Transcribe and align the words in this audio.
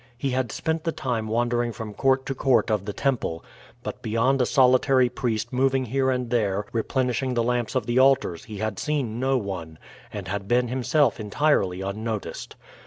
He 0.17 0.31
had 0.31 0.51
spent 0.51 0.83
the 0.83 0.91
time 0.91 1.27
wandering 1.27 1.71
from 1.71 1.93
court 1.93 2.25
to 2.25 2.33
court 2.33 2.71
of 2.71 2.85
the 2.85 2.91
temple, 2.91 3.45
but 3.83 4.01
beyond 4.01 4.41
a 4.41 4.47
solitary 4.47 5.09
priest 5.09 5.53
moving 5.53 5.85
here 5.85 6.09
and 6.09 6.31
there 6.31 6.65
replenishing 6.73 7.35
the 7.35 7.43
lamps 7.43 7.75
of 7.75 7.85
the 7.85 7.99
altars 7.99 8.45
he 8.45 8.57
had 8.57 8.79
seen 8.79 9.19
no 9.19 9.37
one, 9.37 9.77
and 10.11 10.27
had 10.27 10.47
been 10.47 10.69
himself 10.69 11.19
entirely 11.19 11.81
unnoticed. 11.81 12.55